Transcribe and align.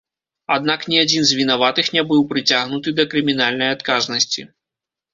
Аднак 0.55 0.85
ні 0.93 0.97
адзін 1.03 1.23
з 1.33 1.37
вінаватых 1.41 1.93
ня 1.97 2.05
быў 2.13 2.25
прыцягнуты 2.33 2.97
да 3.03 3.09
крымінальнай 3.15 3.69
адказнасці. 3.79 4.41